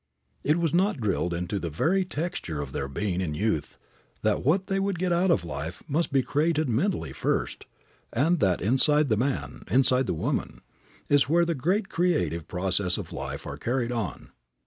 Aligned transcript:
It 0.43 0.57
was 0.57 0.73
not 0.73 0.99
drilled 0.99 1.31
into 1.31 1.59
the 1.59 1.69
very 1.69 2.03
texture 2.05 2.59
of 2.59 2.71
their 2.71 2.87
being 2.87 3.21
in 3.21 3.35
youth 3.35 3.77
that 4.23 4.43
what 4.43 4.65
they 4.65 4.79
would 4.79 4.97
get 4.97 5.13
out 5.13 5.29
of 5.29 5.45
life 5.45 5.83
must 5.87 6.11
be 6.11 6.23
created 6.23 6.67
mentally 6.67 7.13
first, 7.13 7.65
and 8.11 8.39
that 8.39 8.61
inside 8.61 9.09
the 9.09 9.15
man, 9.15 9.61
inside 9.69 10.07
the 10.07 10.15
woman, 10.15 10.61
is 11.07 11.29
where 11.29 11.45
the 11.45 11.53
great 11.53 11.87
creative 11.89 12.47
processes 12.47 12.97
of 12.97 13.13
life 13.13 13.45
are 13.45 13.57
carried 13.59 13.91
on. 13.91 14.31